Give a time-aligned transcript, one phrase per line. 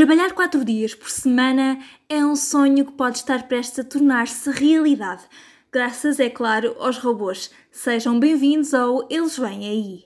[0.00, 5.24] Trabalhar quatro dias por semana é um sonho que pode estar prestes a tornar-se realidade,
[5.70, 7.50] graças, é claro, aos robôs.
[7.70, 10.04] Sejam bem-vindos ao Eles Vêm Aí.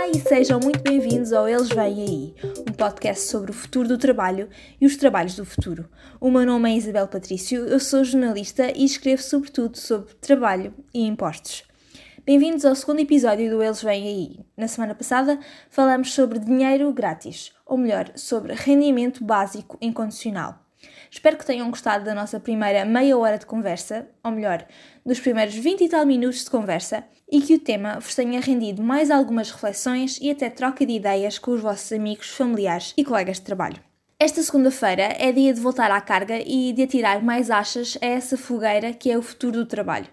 [0.00, 2.34] Olá e sejam muito bem-vindos ao Eles Vêm Aí,
[2.66, 4.48] um podcast sobre o futuro do trabalho
[4.80, 5.90] e os trabalhos do futuro.
[6.18, 11.06] O meu nome é Isabel Patrício, eu sou jornalista e escrevo sobretudo sobre trabalho e
[11.06, 11.64] impostos.
[12.24, 14.40] Bem-vindos ao segundo episódio do Eles Vêm Aí.
[14.56, 15.38] Na semana passada
[15.68, 20.64] falamos sobre dinheiro grátis, ou melhor, sobre rendimento básico incondicional.
[21.10, 24.66] Espero que tenham gostado da nossa primeira meia hora de conversa, ou melhor,
[25.04, 28.82] dos primeiros 20 e tal minutos de conversa, e que o tema vos tenha rendido
[28.82, 33.36] mais algumas reflexões e até troca de ideias com os vossos amigos, familiares e colegas
[33.36, 33.80] de trabalho.
[34.18, 38.36] Esta segunda-feira é dia de voltar à carga e de atirar mais achas a essa
[38.36, 40.08] fogueira que é o futuro do trabalho.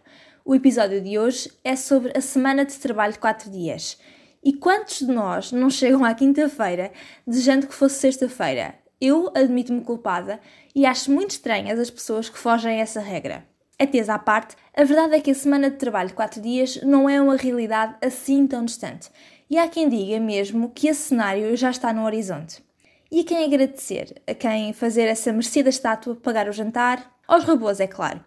[0.46, 3.98] O episódio de hoje é sobre a semana de trabalho de 4 dias.
[4.42, 6.94] E quantos de nós não chegam à quinta-feira
[7.26, 8.76] desejando que fosse sexta-feira?
[9.02, 10.40] Eu admito-me culpada
[10.74, 13.46] e acho muito estranhas as pessoas que fogem a essa regra.
[13.80, 17.08] Atesa à parte, a verdade é que a semana de trabalho de 4 dias não
[17.08, 19.12] é uma realidade assim tão distante.
[19.48, 22.64] E há quem diga mesmo que esse cenário já está no horizonte.
[23.12, 24.20] E a quem agradecer?
[24.26, 27.16] A quem fazer essa merecida estátua pagar o jantar?
[27.28, 28.20] Aos robôs, é claro.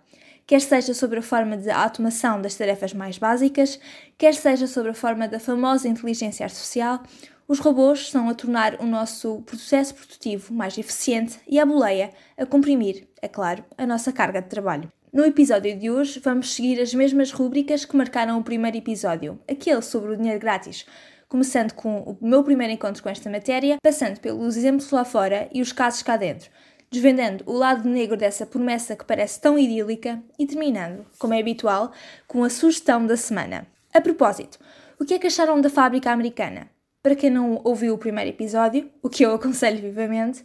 [0.47, 3.81] Quer seja sobre a forma de automação das tarefas mais básicas,
[4.17, 7.03] quer seja sobre a forma da famosa inteligência artificial,
[7.49, 12.47] os robôs estão a tornar o nosso processo produtivo mais eficiente e a boleia a
[12.47, 14.91] comprimir, é claro, a nossa carga de trabalho.
[15.13, 19.83] No episódio de hoje, vamos seguir as mesmas rúbricas que marcaram o primeiro episódio, aquele
[19.83, 20.87] sobre o dinheiro grátis,
[21.29, 25.61] começando com o meu primeiro encontro com esta matéria, passando pelos exemplos lá fora e
[25.61, 26.49] os casos cá dentro,
[26.93, 31.91] desvendando o lado negro dessa promessa que parece tão idílica e terminando, como é habitual,
[32.29, 33.67] com a sugestão da semana.
[33.93, 34.61] A propósito,
[34.97, 36.71] o que é que acharam da fábrica americana?
[37.03, 40.45] Para quem não ouviu o primeiro episódio, o que eu aconselho vivamente,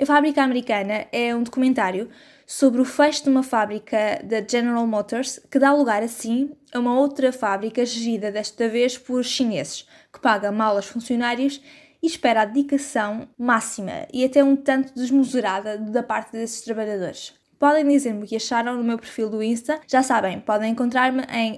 [0.00, 2.10] a Fábrica Americana é um documentário
[2.46, 6.98] sobre o fecho de uma fábrica da General Motors que dá lugar, assim, a uma
[6.98, 11.60] outra fábrica gerida desta vez por chineses, que paga mal aos funcionários
[12.02, 17.32] e espera a dedicação máxima e até um tanto desmesurada da parte desses trabalhadores.
[17.58, 19.80] Podem dizer-me o que acharam no meu perfil do Insta.
[19.86, 21.56] Já sabem, podem encontrar-me em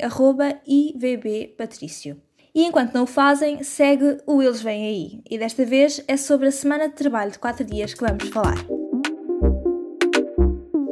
[0.67, 2.21] ivbpatricio.
[2.55, 5.21] E enquanto não o fazem, segue o Eles Vêm Aí.
[5.29, 8.76] E desta vez é sobre a semana de trabalho de 4 dias que vamos falar.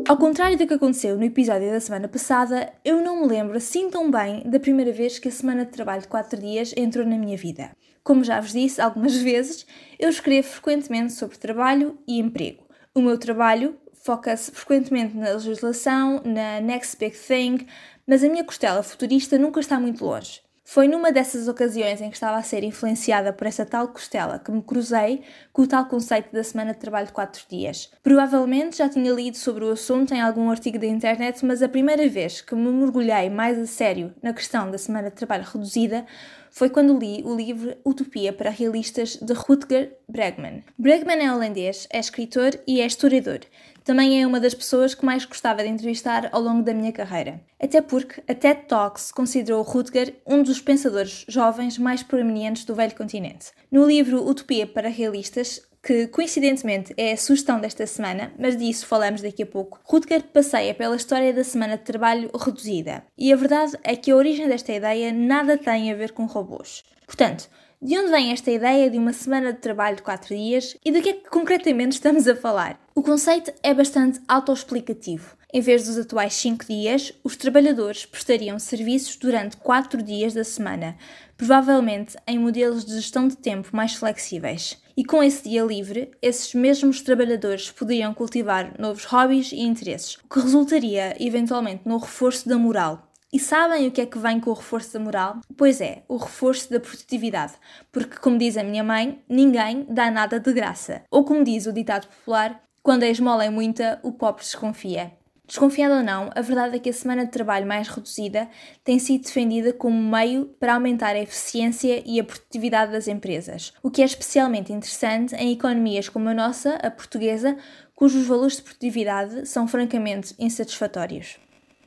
[0.07, 3.89] Ao contrário do que aconteceu no episódio da semana passada, eu não me lembro assim
[3.89, 7.17] tão bem da primeira vez que a semana de trabalho de 4 dias entrou na
[7.17, 7.71] minha vida.
[8.03, 9.67] Como já vos disse algumas vezes,
[9.99, 12.65] eu escrevo frequentemente sobre trabalho e emprego.
[12.95, 17.67] O meu trabalho foca-se frequentemente na legislação, na next big thing,
[18.07, 20.44] mas a minha costela futurista nunca está muito longe.
[20.67, 24.51] Foi numa dessas ocasiões em que estava a ser influenciada por essa tal costela que
[24.51, 27.93] me cruzei com o tal conceito da semana de trabalho de 4 dias.
[28.03, 32.09] Provavelmente já tinha lido sobre o assunto em algum artigo da internet, mas a primeira
[32.09, 36.07] vez que me mergulhei mais a sério na questão da semana de trabalho reduzida
[36.51, 40.63] foi quando li o livro Utopia para Realistas de Rutger Bregman.
[40.79, 43.41] Bregman é holandês, é escritor e é historiador.
[43.85, 47.39] Também é uma das pessoas que mais gostava de entrevistar ao longo da minha carreira.
[47.61, 52.97] Até porque a TED Talks considerou Rutger um dos pensadores jovens mais proeminentes do velho
[52.97, 53.53] continente.
[53.71, 59.21] No livro Utopia para Realistas, que coincidentemente é a sugestão desta semana, mas disso falamos
[59.21, 63.05] daqui a pouco, Rutger passeia pela história da semana de trabalho reduzida.
[63.19, 66.83] E a verdade é que a origem desta ideia nada tem a ver com robôs.
[67.07, 70.91] Portanto, de onde vem esta ideia de uma semana de trabalho de 4 dias e
[70.91, 72.81] do que é que concretamente estamos a falar?
[72.95, 75.37] O conceito é bastante autoexplicativo.
[75.53, 80.97] Em vez dos atuais 5 dias, os trabalhadores prestariam serviços durante 4 dias da semana,
[81.37, 84.83] provavelmente em modelos de gestão de tempo mais flexíveis.
[84.97, 90.29] E com esse dia livre, esses mesmos trabalhadores poderiam cultivar novos hobbies e interesses, o
[90.29, 94.51] que resultaria eventualmente no reforço da moral, e sabem o que é que vem com
[94.51, 95.41] o reforço da moral?
[95.57, 97.55] Pois é, o reforço da produtividade.
[97.91, 101.03] Porque, como diz a minha mãe, ninguém dá nada de graça.
[101.11, 105.11] Ou como diz o ditado popular, quando a esmola é muita, o pobre desconfia.
[105.49, 108.49] Desconfiado ou não, a verdade é que a semana de trabalho mais reduzida
[108.85, 113.91] tem sido defendida como meio para aumentar a eficiência e a produtividade das empresas, o
[113.91, 117.57] que é especialmente interessante em economias como a nossa, a portuguesa,
[117.97, 121.39] cujos valores de produtividade são francamente insatisfatórios.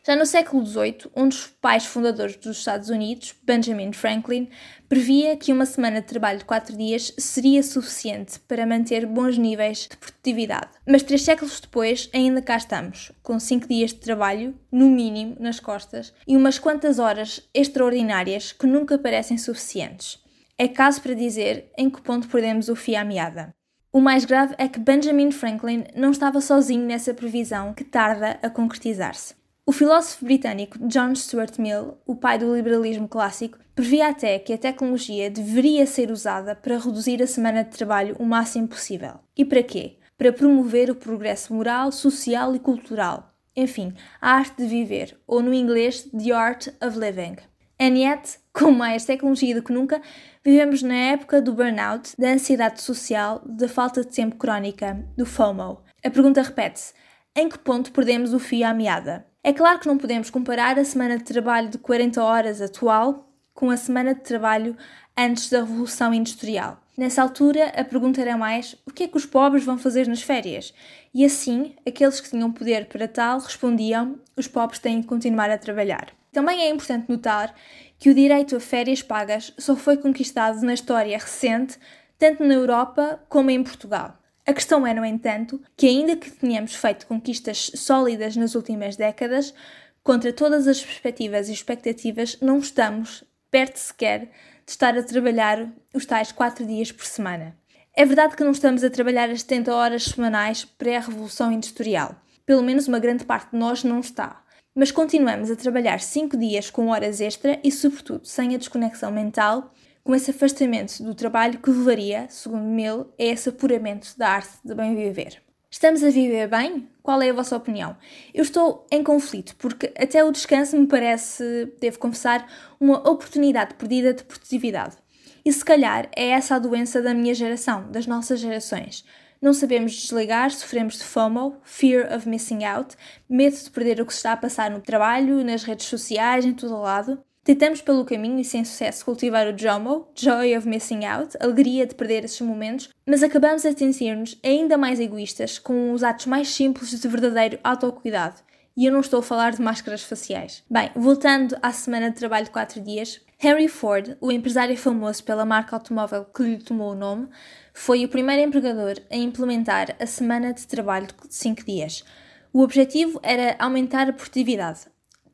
[0.08, 4.48] Já no século XVIII, um dos pais fundadores dos Estados Unidos, Benjamin Franklin,
[4.88, 9.80] previa que uma semana de trabalho de quatro dias seria suficiente para manter bons níveis
[9.80, 10.70] de produtividade.
[10.88, 15.60] Mas três séculos depois, ainda cá estamos, com cinco dias de trabalho, no mínimo, nas
[15.60, 20.20] costas, e umas quantas horas extraordinárias que nunca parecem suficientes.
[20.58, 23.54] É caso para dizer em que ponto perdemos o fio à meada.
[23.92, 28.50] O mais grave é que Benjamin Franklin não estava sozinho nessa previsão que tarda a
[28.50, 29.36] concretizar-se.
[29.70, 34.58] O filósofo britânico John Stuart Mill, o pai do liberalismo clássico, previa até que a
[34.58, 39.16] tecnologia deveria ser usada para reduzir a semana de trabalho o máximo possível.
[39.36, 39.98] E para quê?
[40.18, 43.34] Para promover o progresso moral, social e cultural.
[43.58, 47.36] Enfim, a arte de viver, ou no inglês, The Art of Living.
[47.78, 50.02] And yet, com mais tecnologia do que nunca,
[50.46, 55.82] vivemos na época do burnout, da ansiedade social, da falta de tempo crónica, do FOMO.
[56.02, 56.94] A pergunta repete-se:
[57.36, 59.28] em que ponto perdemos o fio à meada?
[59.44, 63.70] É claro que não podemos comparar a semana de trabalho de 40 horas atual com
[63.70, 64.76] a semana de trabalho
[65.18, 66.80] antes da Revolução Industrial.
[66.98, 70.22] Nessa altura, a pergunta era mais: o que é que os pobres vão fazer nas
[70.22, 70.74] férias?
[71.14, 75.58] E assim, aqueles que tinham poder para tal respondiam: os pobres têm de continuar a
[75.58, 76.12] trabalhar.
[76.32, 77.54] Também é importante notar
[77.98, 81.80] que o direito a férias pagas só foi conquistado na história recente,
[82.18, 84.18] tanto na Europa como em Portugal.
[84.48, 89.54] A questão é, no entanto, que ainda que tenhamos feito conquistas sólidas nas últimas décadas,
[90.02, 94.22] contra todas as perspectivas e expectativas, não estamos perto sequer
[94.66, 97.58] de estar a trabalhar os tais 4 dias por semana.
[97.94, 102.16] É verdade que não estamos a trabalhar as 70 horas semanais pré-revolução industrial.
[102.46, 104.46] Pelo menos uma grande parte de nós não está.
[104.74, 109.74] Mas continuamos a trabalhar 5 dias com horas extra e, sobretudo, sem a desconexão mental
[110.08, 114.74] com esse afastamento do trabalho que levaria, segundo Mill, a esse apuramento da arte de
[114.74, 115.42] bem viver.
[115.70, 116.88] Estamos a viver bem?
[117.04, 117.98] Qual é a vossa opinião?
[118.34, 122.48] Eu estou em conflito, porque até o descanso me parece, devo confessar,
[122.80, 124.96] uma oportunidade perdida de produtividade.
[125.44, 129.04] E se calhar é essa a doença da minha geração, das nossas gerações.
[129.42, 132.96] Não sabemos desligar, sofremos de FOMO, Fear of Missing Out,
[133.30, 136.54] medo de perder o que se está a passar no trabalho, nas redes sociais, em
[136.54, 137.22] todo lado.
[137.48, 141.96] Tentamos pelo caminho e sem sucesso cultivar o JOMO, Joy of Missing Out, alegria de
[141.96, 147.00] perder esses momentos, mas acabamos a sentir-nos ainda mais egoístas com os atos mais simples
[147.00, 148.42] de verdadeiro autocuidado.
[148.76, 150.62] E eu não estou a falar de máscaras faciais.
[150.70, 155.46] Bem, voltando à semana de trabalho de 4 dias, Henry Ford, o empresário famoso pela
[155.46, 157.30] marca automóvel que lhe tomou o nome,
[157.74, 162.04] foi o primeiro empregador a implementar a semana de trabalho de 5 dias.
[162.52, 164.82] O objetivo era aumentar a produtividade,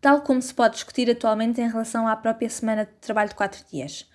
[0.03, 3.63] tal como se pode discutir atualmente em relação à própria semana de trabalho de 4
[3.71, 4.05] dias.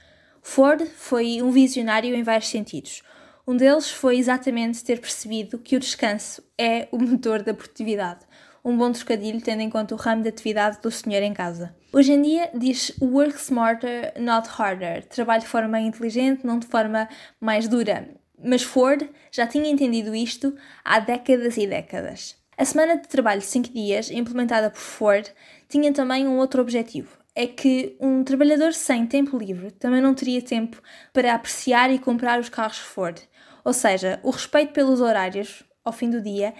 [0.43, 3.02] Ford foi um visionário em vários sentidos.
[3.46, 8.20] Um deles foi exatamente ter percebido que o descanso é o motor da produtividade.
[8.62, 11.75] Um bom trocadilho tendo em conta o ramo de atividade do senhor em casa.
[11.90, 15.06] Hoje em dia diz work smarter, not harder.
[15.06, 17.08] Trabalhe de forma inteligente, não de forma
[17.40, 18.11] mais dura.
[18.44, 20.55] Mas Ford já tinha entendido isto
[20.85, 22.37] há décadas e décadas.
[22.59, 25.33] A semana de trabalho de 5 dias, implementada por Ford,
[25.69, 27.17] tinha também um outro objetivo.
[27.33, 30.83] É que um trabalhador sem tempo livre também não teria tempo
[31.13, 33.17] para apreciar e comprar os carros Ford.
[33.65, 36.53] Ou seja, o respeito pelos horários, ao fim do dia,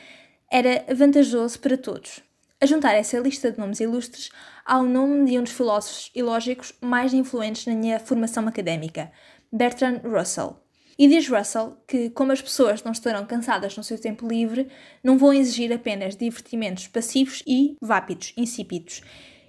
[0.49, 2.21] era vantajoso para todos.
[2.61, 4.31] A juntar essa lista de nomes ilustres
[4.65, 9.11] ao nome de um dos filósofos ilógicos mais influentes na minha formação académica,
[9.53, 10.68] Bertrand Russell.
[10.99, 14.69] E diz Russell que, como as pessoas não estarão cansadas no seu tempo livre,
[15.03, 19.03] não vão exigir apenas divertimentos passivos e vápidos, insípidos.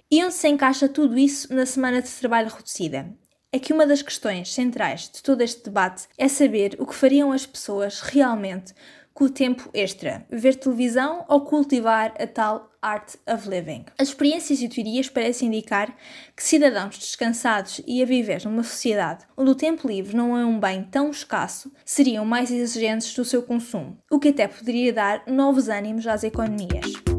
[0.08, 3.12] E onde se encaixa tudo isso na semana de trabalho reduzida?
[3.52, 7.32] É que uma das questões centrais de todo este debate é saber o que fariam
[7.32, 8.72] as pessoas realmente
[9.12, 13.84] com o tempo extra, ver televisão ou cultivar a tal art of living.
[13.98, 15.94] As experiências e teorias parecem indicar
[16.36, 20.58] que cidadãos descansados e a viver numa sociedade onde o tempo livre não é um
[20.58, 25.68] bem tão escasso seriam mais exigentes do seu consumo, o que até poderia dar novos
[25.68, 27.09] ânimos às economias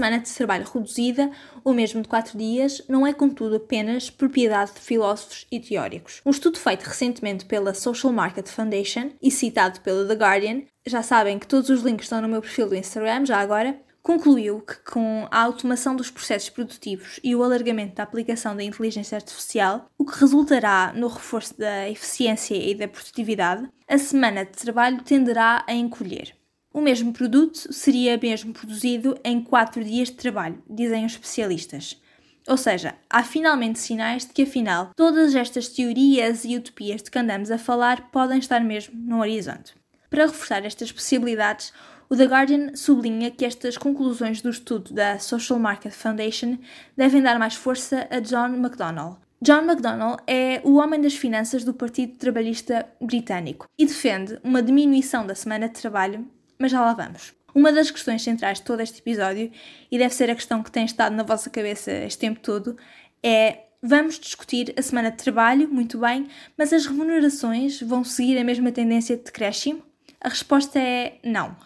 [0.00, 1.30] semana de trabalho reduzida,
[1.62, 6.22] ou mesmo de 4 dias, não é, contudo, apenas propriedade de filósofos e teóricos.
[6.24, 11.38] Um estudo feito recentemente pela Social Market Foundation e citado pela The Guardian, já sabem
[11.38, 15.28] que todos os links estão no meu perfil do Instagram, já agora, concluiu que com
[15.30, 20.18] a automação dos processos produtivos e o alargamento da aplicação da inteligência artificial, o que
[20.18, 26.39] resultará no reforço da eficiência e da produtividade, a semana de trabalho tenderá a encolher.
[26.72, 32.00] O mesmo produto seria mesmo produzido em 4 dias de trabalho, dizem os especialistas.
[32.46, 37.18] Ou seja, há finalmente sinais de que afinal todas estas teorias e utopias de que
[37.18, 39.74] andamos a falar podem estar mesmo no horizonte.
[40.08, 41.72] Para reforçar estas possibilidades,
[42.12, 46.58] O The Guardian sublinha que estas conclusões do estudo da Social Market Foundation
[46.96, 49.16] devem dar mais força a John McDonnell.
[49.40, 55.24] John McDonnell é o homem das finanças do Partido Trabalhista Britânico e defende uma diminuição
[55.24, 56.26] da semana de trabalho,
[56.60, 57.32] mas já lá vamos.
[57.54, 59.50] Uma das questões centrais de todo este episódio,
[59.90, 62.76] e deve ser a questão que tem estado na vossa cabeça este tempo todo,
[63.22, 68.44] é vamos discutir a semana de trabalho, muito bem, mas as remunerações vão seguir a
[68.44, 69.82] mesma tendência de decréscimo?
[70.20, 71.56] A resposta é não.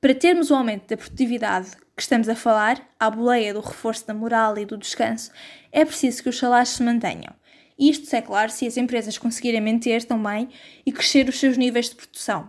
[0.00, 4.14] Para termos o aumento da produtividade que estamos a falar, à boleia do reforço da
[4.14, 5.30] moral e do descanso,
[5.70, 7.34] é preciso que os salários se mantenham.
[7.78, 10.48] Isto é claro se as empresas conseguirem manter também
[10.86, 12.48] e crescer os seus níveis de produção.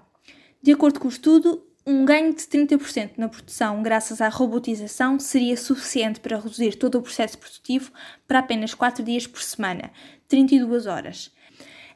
[0.62, 5.58] De acordo com o estudo, um ganho de 30% na produção graças à robotização seria
[5.58, 7.92] suficiente para reduzir todo o processo produtivo
[8.28, 9.92] para apenas 4 dias por semana,
[10.28, 11.32] 32 horas.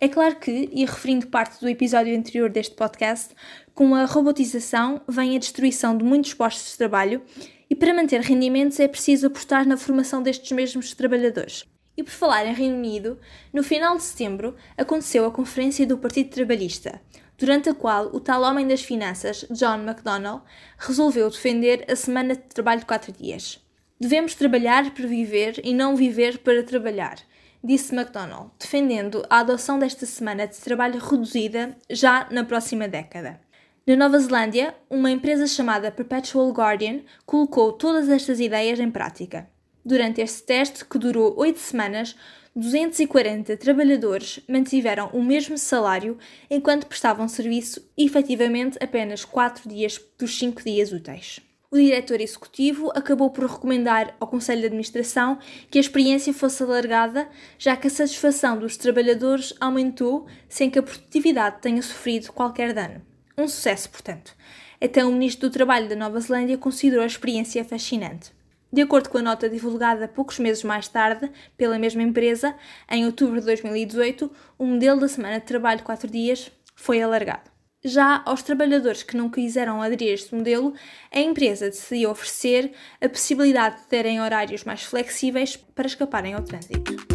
[0.02, 3.34] É claro que, e referindo parte do episódio anterior deste podcast,
[3.74, 7.22] com a robotização vem a destruição de muitos postos de trabalho
[7.70, 11.64] e para manter rendimentos é preciso apostar na formação destes mesmos trabalhadores.
[11.98, 13.18] E por falar em Reino Unido,
[13.54, 17.00] no final de setembro aconteceu a Conferência do Partido Trabalhista,
[17.38, 20.42] durante a qual o tal homem das finanças, John McDonnell,
[20.78, 23.60] resolveu defender a semana de trabalho de 4 dias.
[24.00, 27.18] Devemos trabalhar para viver e não viver para trabalhar,
[27.64, 33.40] disse McDonnell, defendendo a adoção desta semana de trabalho reduzida já na próxima década.
[33.88, 39.48] Na Nova Zelândia, uma empresa chamada Perpetual Guardian colocou todas estas ideias em prática.
[39.86, 42.16] Durante este teste, que durou oito semanas,
[42.58, 46.18] 240 trabalhadores mantiveram o mesmo salário
[46.50, 51.42] enquanto prestavam serviço efetivamente apenas 4 dias dos 5 dias úteis.
[51.70, 55.38] O diretor executivo acabou por recomendar ao Conselho de Administração
[55.70, 60.84] que a experiência fosse alargada, já que a satisfação dos trabalhadores aumentou sem que a
[60.84, 63.02] produtividade tenha sofrido qualquer dano.
[63.38, 64.34] Um sucesso, portanto.
[64.80, 68.32] Até o Ministro do Trabalho da Nova Zelândia considerou a experiência fascinante.
[68.72, 72.56] De acordo com a nota divulgada poucos meses mais tarde pela mesma empresa,
[72.90, 77.50] em outubro de 2018, o modelo da semana de trabalho de 4 dias foi alargado.
[77.84, 80.74] Já aos trabalhadores que não quiseram aderir a este modelo,
[81.12, 87.15] a empresa decidiu oferecer a possibilidade de terem horários mais flexíveis para escaparem ao trânsito.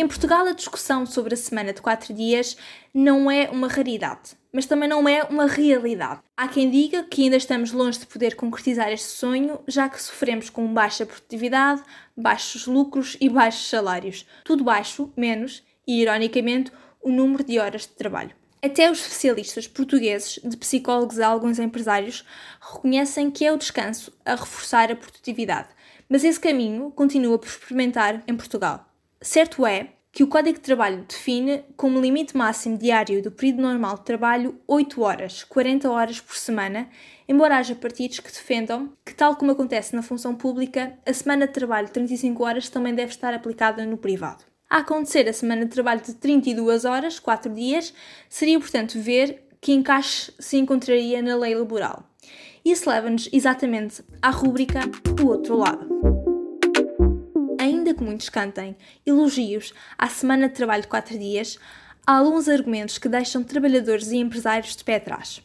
[0.00, 2.56] Em Portugal, a discussão sobre a semana de 4 dias
[2.94, 6.22] não é uma raridade, mas também não é uma realidade.
[6.34, 10.48] Há quem diga que ainda estamos longe de poder concretizar este sonho, já que sofremos
[10.48, 11.82] com baixa produtividade,
[12.16, 14.26] baixos lucros e baixos salários.
[14.42, 18.34] Tudo baixo, menos, e ironicamente, o número de horas de trabalho.
[18.62, 22.24] Até os especialistas portugueses, de psicólogos a alguns empresários,
[22.58, 25.68] reconhecem que é o descanso a reforçar a produtividade,
[26.08, 28.89] mas esse caminho continua por experimentar em Portugal.
[29.22, 33.98] Certo é que o Código de Trabalho define como limite máximo diário do período normal
[33.98, 36.88] de trabalho 8 horas, 40 horas por semana,
[37.28, 41.52] embora haja partidos que defendam que, tal como acontece na função pública, a semana de
[41.52, 44.42] trabalho de 35 horas também deve estar aplicada no privado.
[44.70, 47.92] A acontecer a semana de trabalho de 32 horas, 4 dias,
[48.26, 52.08] seria, portanto, ver que encaixe se encontraria na lei laboral.
[52.64, 54.80] Isso leva-nos exatamente à rúbrica
[55.22, 56.19] O Outro Lado
[58.10, 58.76] muitos cantem
[59.06, 61.58] elogios à semana de trabalho de 4 dias,
[62.04, 65.40] há alguns argumentos que deixam trabalhadores e empresários de pé atrás.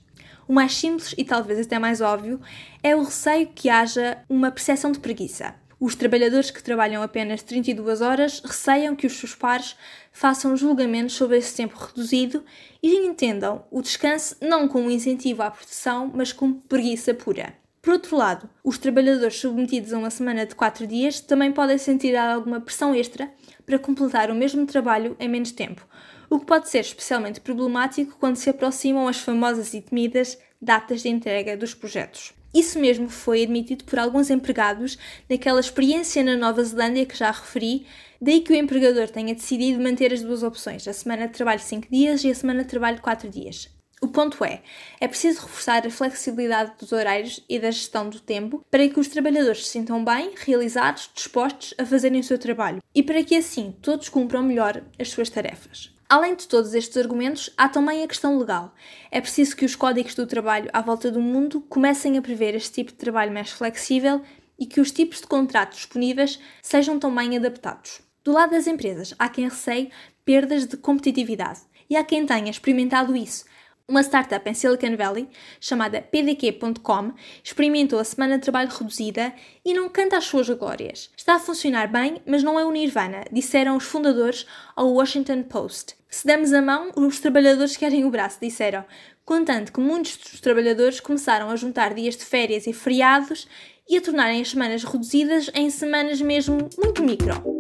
[0.48, 2.42] O mais simples e talvez até mais óbvio
[2.82, 5.56] é o receio que haja uma percepção de preguiça.
[5.80, 9.76] Os trabalhadores que trabalham apenas 32 horas receiam que os seus pares
[10.12, 12.44] façam julgamentos sobre esse tempo reduzido
[12.82, 17.54] e entendam o descanso não como incentivo à produção, mas como preguiça pura.
[17.86, 22.16] Por outro lado, os trabalhadores submetidos a uma semana de 4 dias também podem sentir
[22.16, 23.32] alguma pressão extra
[23.64, 25.88] para completar o mesmo trabalho em menos tempo,
[26.28, 31.10] o que pode ser especialmente problemático quando se aproximam as famosas e temidas datas de
[31.10, 32.34] entrega dos projetos.
[32.56, 34.98] Isso mesmo foi admitido por alguns empregados
[35.30, 37.86] naquela experiência na Nova Zelândia que já referi,
[38.20, 41.66] daí que o empregador tenha decidido manter as duas opções, a semana de trabalho de
[41.68, 43.75] 5 dias e a semana de trabalho de 4 dias.
[44.02, 44.62] O ponto é,
[45.00, 49.08] é preciso reforçar a flexibilidade dos horários e da gestão do tempo para que os
[49.08, 53.74] trabalhadores se sintam bem, realizados, dispostos a fazerem o seu trabalho e para que assim
[53.82, 55.96] todos cumpram melhor as suas tarefas.
[56.08, 58.76] Além de todos estes argumentos, há também a questão legal.
[59.10, 62.74] É preciso que os códigos do trabalho à volta do mundo comecem a prever este
[62.74, 64.22] tipo de trabalho mais flexível
[64.60, 68.02] e que os tipos de contratos disponíveis sejam também adaptados.
[68.24, 69.90] Do lado das empresas, há quem receie
[70.24, 73.46] perdas de competitividade e há quem tenha experimentado isso
[73.88, 75.30] Uma startup em Silicon Valley,
[75.62, 77.14] chamada PDQ.com,
[77.44, 79.32] experimentou a semana de trabalho reduzida
[79.64, 81.12] e não canta as suas glórias.
[81.16, 85.94] Está a funcionar bem, mas não é o Nirvana, disseram os fundadores ao Washington Post.
[86.10, 88.84] Se damos a mão, os trabalhadores querem o braço, disseram,
[89.24, 93.48] contanto que muitos dos trabalhadores começaram a juntar dias de férias e feriados
[93.88, 97.55] e a tornarem as semanas reduzidas em semanas mesmo muito micro.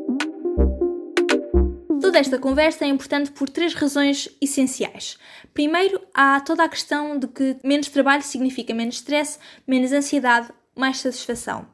[2.05, 5.17] Toda esta conversa é importante por três razões essenciais.
[5.55, 10.99] Primeiro, há toda a questão de que menos trabalho significa menos stress, menos ansiedade, mais
[10.99, 11.65] satisfação.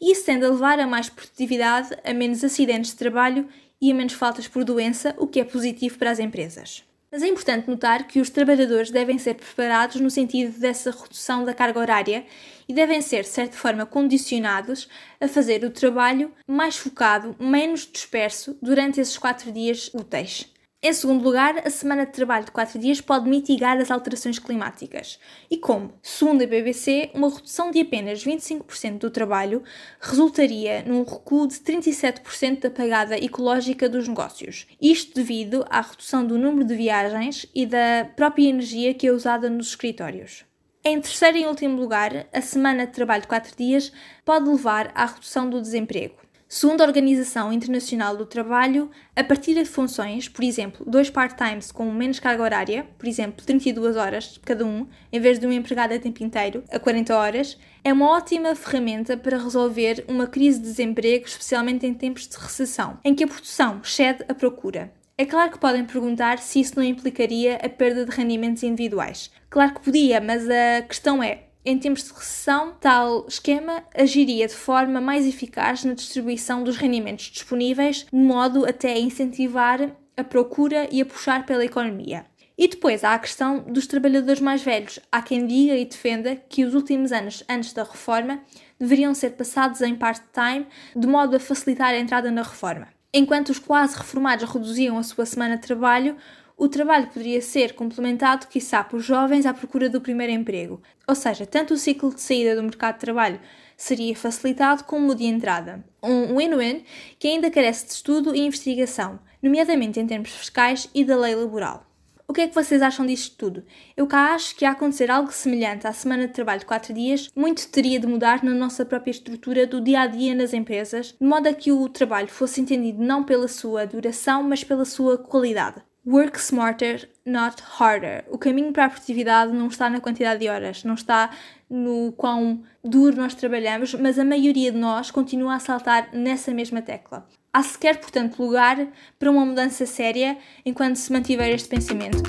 [0.00, 3.46] E isso tende a levar a mais produtividade, a menos acidentes de trabalho
[3.80, 6.82] e a menos faltas por doença, o que é positivo para as empresas.
[7.08, 11.54] Mas é importante notar que os trabalhadores devem ser preparados no sentido dessa redução da
[11.54, 12.26] carga horária
[12.68, 14.88] e devem ser, de certa forma, condicionados
[15.20, 20.50] a fazer o trabalho mais focado, menos disperso durante esses quatro dias úteis.
[20.82, 25.18] Em segundo lugar, a semana de trabalho de 4 dias pode mitigar as alterações climáticas.
[25.50, 25.94] E como?
[26.00, 29.64] Segundo a BBC, uma redução de apenas 25% do trabalho
[29.98, 34.66] resultaria num recuo de 37% da pagada ecológica dos negócios.
[34.80, 39.48] Isto devido à redução do número de viagens e da própria energia que é usada
[39.48, 40.44] nos escritórios.
[40.88, 43.92] Em terceiro e último lugar, a semana de trabalho de 4 dias
[44.24, 46.14] pode levar à redução do desemprego.
[46.48, 51.90] Segundo a Organização Internacional do Trabalho, a partir de funções, por exemplo, dois part-times com
[51.90, 55.98] menos carga horária, por exemplo, 32 horas cada um, em vez de um empregado a
[55.98, 61.26] tempo inteiro, a 40 horas, é uma ótima ferramenta para resolver uma crise de desemprego,
[61.26, 64.92] especialmente em tempos de recessão, em que a produção excede a procura.
[65.18, 69.30] É claro que podem perguntar se isso não implicaria a perda de rendimentos individuais.
[69.48, 74.54] Claro que podia, mas a questão é: em tempos de recessão, tal esquema agiria de
[74.54, 80.86] forma mais eficaz na distribuição dos rendimentos disponíveis, de modo até a incentivar a procura
[80.92, 82.26] e a puxar pela economia.
[82.58, 84.98] E depois há a questão dos trabalhadores mais velhos.
[85.10, 88.42] Há quem diga e defenda que os últimos anos antes da reforma
[88.78, 92.95] deveriam ser passados em part-time, de modo a facilitar a entrada na reforma.
[93.12, 96.16] Enquanto os quase reformados reduziam a sua semana de trabalho,
[96.56, 101.44] o trabalho poderia ser complementado, quiçá, por jovens à procura do primeiro emprego, ou seja,
[101.46, 103.40] tanto o ciclo de saída do mercado de trabalho
[103.76, 105.84] seria facilitado como o de entrada.
[106.02, 106.82] Um win-win
[107.18, 111.86] que ainda carece de estudo e investigação, nomeadamente em termos fiscais e da lei laboral.
[112.28, 113.64] O que é que vocês acham disto tudo?
[113.96, 117.30] Eu cá acho que a acontecer algo semelhante à semana de trabalho de 4 dias,
[117.36, 121.24] muito teria de mudar na nossa própria estrutura do dia a dia nas empresas, de
[121.24, 125.80] modo a que o trabalho fosse entendido não pela sua duração, mas pela sua qualidade.
[126.04, 128.24] Work smarter, not harder.
[128.28, 131.30] O caminho para a produtividade não está na quantidade de horas, não está
[131.70, 136.82] no quão duro nós trabalhamos, mas a maioria de nós continua a saltar nessa mesma
[136.82, 137.26] tecla.
[137.56, 138.86] Há sequer, portanto, lugar
[139.18, 142.22] para uma mudança séria enquanto se mantiver este pensamento.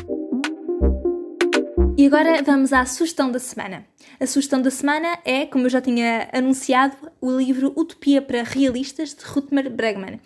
[1.97, 3.85] E agora vamos à sugestão da semana.
[4.21, 9.13] A sugestão da semana é, como eu já tinha anunciado, o livro Utopia para Realistas
[9.13, 10.21] de Rutmer Bregman.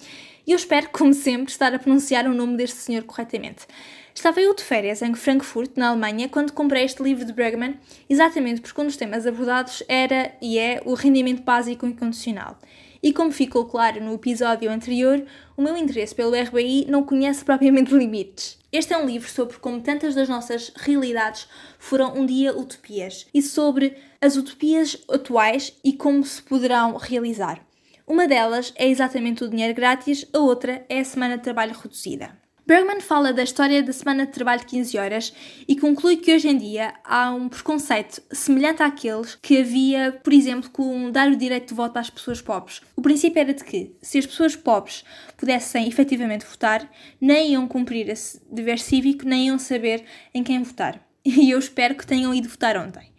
[0.45, 3.65] E eu espero, como sempre, estar a pronunciar o nome deste senhor corretamente.
[4.13, 7.73] Estava eu de férias em Frankfurt, na Alemanha, quando comprei este livro de Bregman,
[8.07, 12.55] exatamente porque um dos temas abordados era e é o rendimento básico incondicional.
[13.03, 15.25] E como ficou claro no episódio anterior,
[15.57, 18.59] o meu interesse pelo RBI não conhece propriamente limites.
[18.71, 21.47] Este é um livro sobre como tantas das nossas realidades
[21.79, 27.65] foram um dia utopias e sobre as utopias atuais e como se poderão realizar.
[28.05, 32.40] Uma delas é exatamente o dinheiro grátis, a outra é a semana de trabalho reduzida.
[32.65, 35.33] Bergman fala da história da semana de trabalho de 15 horas
[35.67, 40.69] e conclui que hoje em dia há um preconceito semelhante àqueles que havia, por exemplo,
[40.69, 42.81] com dar o direito de voto às pessoas pobres.
[42.95, 45.03] O princípio era de que, se as pessoas pobres
[45.35, 51.01] pudessem efetivamente votar, nem iam cumprir esse dever cívico, nem iam saber em quem votar.
[51.23, 53.10] E eu espero que tenham ido votar ontem.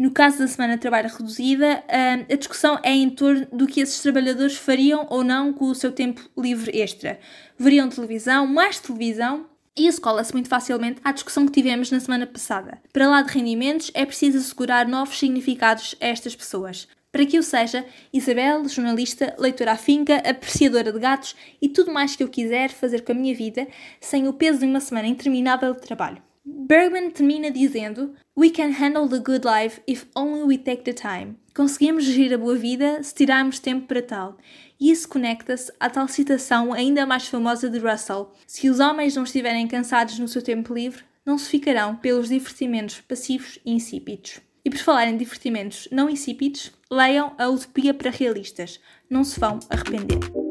[0.00, 4.00] No caso da semana de trabalho reduzida, a discussão é em torno do que esses
[4.00, 7.20] trabalhadores fariam ou não com o seu tempo livre extra.
[7.58, 9.44] Veriam televisão, mais televisão,
[9.76, 12.80] e isso cola-se muito facilmente à discussão que tivemos na semana passada.
[12.90, 16.88] Para lá de rendimentos, é preciso assegurar novos significados a estas pessoas.
[17.12, 22.22] Para que eu seja, Isabel, jornalista, leitora afinca, apreciadora de gatos e tudo mais que
[22.22, 23.68] eu quiser fazer com a minha vida
[24.00, 26.22] sem o peso de uma semana interminável de trabalho.
[26.44, 31.36] Bergman termina dizendo: We can handle the good life if only we take the time.
[31.54, 34.38] Conseguimos gerir a boa vida se tirarmos tempo para tal.
[34.80, 39.24] E isso conecta-se à tal citação ainda mais famosa de Russell: Se os homens não
[39.24, 44.40] estiverem cansados no seu tempo livre, não se ficarão pelos divertimentos passivos e insípidos.
[44.64, 48.80] E por falar em divertimentos não insípidos, leiam a Utopia para Realistas.
[49.08, 50.49] Não se vão arrepender.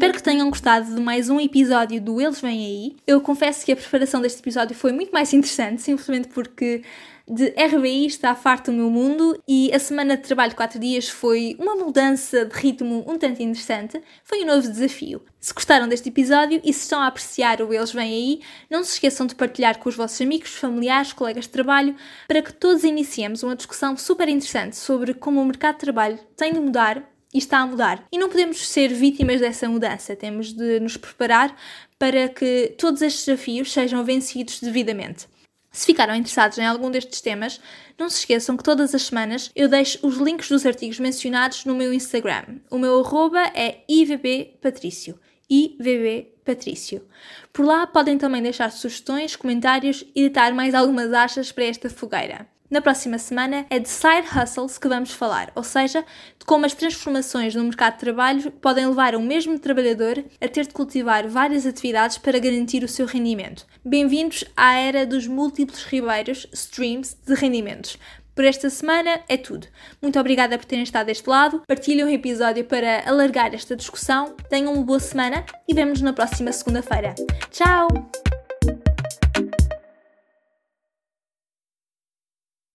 [0.00, 2.96] Espero que tenham gostado de mais um episódio do Eles Vêm Aí.
[3.06, 6.82] Eu confesso que a preparação deste episódio foi muito mais interessante, simplesmente porque
[7.28, 11.06] de RBI está farto o meu mundo e a semana de trabalho de 4 dias
[11.10, 14.00] foi uma mudança de ritmo um tanto interessante.
[14.24, 15.20] Foi um novo desafio.
[15.38, 18.94] Se gostaram deste episódio e se estão a apreciar o Eles Vêm Aí, não se
[18.94, 21.94] esqueçam de partilhar com os vossos amigos, familiares, colegas de trabalho,
[22.26, 26.54] para que todos iniciemos uma discussão super interessante sobre como o mercado de trabalho tem
[26.54, 28.04] de mudar e está a mudar.
[28.12, 31.56] E não podemos ser vítimas dessa mudança, temos de nos preparar
[31.98, 35.26] para que todos estes desafios sejam vencidos devidamente.
[35.72, 37.60] Se ficaram interessados em algum destes temas,
[37.96, 41.76] não se esqueçam que todas as semanas eu deixo os links dos artigos mencionados no
[41.76, 42.58] meu Instagram.
[42.68, 45.18] O meu arroba é ivbpatricio.
[45.48, 47.06] ivbpatricio.
[47.52, 52.48] Por lá podem também deixar sugestões, comentários e dar mais algumas achas para esta fogueira.
[52.70, 56.04] Na próxima semana é de side hustles que vamos falar, ou seja,
[56.38, 60.68] de como as transformações no mercado de trabalho podem levar o mesmo trabalhador a ter
[60.68, 63.66] de cultivar várias atividades para garantir o seu rendimento.
[63.84, 67.98] Bem-vindos à era dos múltiplos ribeiros, streams de rendimentos.
[68.36, 69.66] Por esta semana é tudo.
[70.00, 71.62] Muito obrigada por terem estado deste lado.
[71.66, 74.36] Partilhem o episódio para alargar esta discussão.
[74.48, 77.16] Tenham uma boa semana e vemo-nos na próxima segunda-feira.
[77.50, 77.88] Tchau!